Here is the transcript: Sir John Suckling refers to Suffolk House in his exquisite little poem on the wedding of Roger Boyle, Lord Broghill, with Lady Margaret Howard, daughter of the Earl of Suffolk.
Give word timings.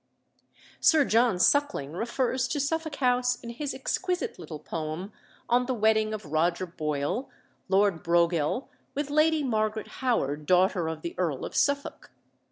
Sir 0.79 1.05
John 1.05 1.37
Suckling 1.37 1.91
refers 1.91 2.47
to 2.47 2.59
Suffolk 2.59 2.95
House 2.95 3.39
in 3.39 3.51
his 3.51 3.71
exquisite 3.71 4.39
little 4.39 4.57
poem 4.57 5.13
on 5.47 5.67
the 5.67 5.75
wedding 5.75 6.11
of 6.11 6.25
Roger 6.25 6.65
Boyle, 6.65 7.29
Lord 7.69 8.01
Broghill, 8.03 8.67
with 8.95 9.11
Lady 9.11 9.43
Margaret 9.43 9.87
Howard, 10.01 10.47
daughter 10.47 10.89
of 10.89 11.03
the 11.03 11.13
Earl 11.19 11.45
of 11.45 11.55
Suffolk. 11.55 12.09